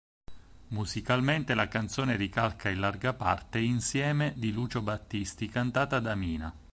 Musicalmente 0.69 1.53
la 1.53 1.67
canzone 1.67 2.15
ricalca 2.15 2.69
in 2.69 2.79
larga 2.79 3.13
parte 3.13 3.59
"Insieme" 3.59 4.33
di 4.35 4.51
Lucio 4.51 4.81
Battisti, 4.81 5.47
cantata 5.47 5.99
da 5.99 6.15
Mina. 6.15 6.51